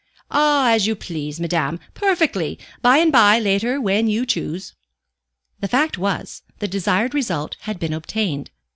"Oh, 0.31 0.65
as 0.65 0.87
you 0.87 0.95
please, 0.95 1.39
madame. 1.39 1.79
Perfectly. 1.93 2.57
By 2.81 2.97
and 2.97 3.11
by, 3.11 3.37
later, 3.39 3.79
when 3.79 4.07
you 4.07 4.25
choose." 4.25 4.73
The 5.59 5.67
fact 5.67 5.95
was, 5.99 6.41
the 6.57 6.67
desired 6.67 7.13
result 7.13 7.55
had 7.65 7.77
been 7.77 7.93
obtained. 7.93 8.49